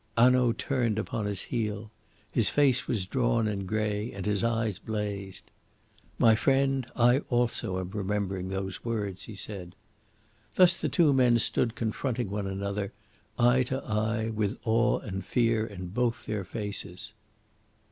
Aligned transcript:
Hanaud 0.17 0.53
turned 0.53 0.97
upon 0.97 1.27
his 1.27 1.43
heel. 1.43 1.91
His 2.31 2.49
face 2.49 2.87
was 2.87 3.05
drawn 3.05 3.47
and 3.47 3.67
grey 3.67 4.11
and 4.11 4.25
his 4.25 4.43
eyes 4.43 4.79
blazed. 4.79 5.51
"My 6.17 6.33
friend, 6.33 6.87
I 6.95 7.19
also 7.29 7.79
am 7.79 7.91
remembering 7.91 8.49
those 8.49 8.83
words," 8.83 9.25
he 9.25 9.35
said. 9.35 9.75
Thus 10.55 10.75
the 10.81 10.89
two 10.89 11.13
men 11.13 11.37
stood 11.37 11.75
confronting 11.75 12.31
one 12.31 12.47
another, 12.47 12.93
eye 13.37 13.61
to 13.61 13.77
eye, 13.85 14.29
with 14.31 14.57
awe 14.63 14.97
and 15.01 15.23
fear 15.23 15.67
in 15.67 15.89
both 15.89 16.25
their 16.25 16.43
faces. 16.45 17.13